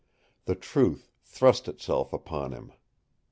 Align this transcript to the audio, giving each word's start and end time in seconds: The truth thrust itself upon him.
The 0.45 0.55
truth 0.55 1.11
thrust 1.25 1.67
itself 1.67 2.11
upon 2.11 2.53
him. 2.53 2.71